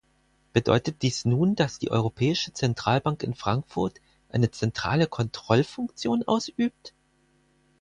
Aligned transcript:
Bedeutet 0.51 1.03
dies 1.03 1.25
nun, 1.25 1.53
dass 1.53 1.77
die 1.77 1.91
Europäische 1.91 2.51
Zentralbank 2.53 3.21
in 3.21 3.35
Frankfurt 3.35 4.01
eine 4.29 4.49
zentrale 4.49 5.05
Kontrollfunktion 5.05 6.23
ausübt? 6.23 6.95